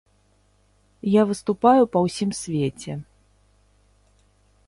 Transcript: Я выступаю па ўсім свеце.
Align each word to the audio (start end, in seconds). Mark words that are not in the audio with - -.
Я 1.19 1.25
выступаю 1.31 1.83
па 1.95 1.99
ўсім 2.05 2.29
свеце. 2.41 2.93